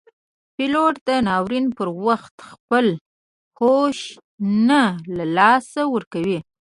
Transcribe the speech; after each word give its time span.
پیلوټ 0.55 0.95
د 1.07 1.09
ناورین 1.27 1.65
پر 1.77 1.87
وخت 2.05 2.35
خپل 2.49 2.85
هوش 3.59 3.99
نه 4.69 4.83
له 5.15 5.25
لاسه 5.37 5.81
ورکوي. 5.93 6.39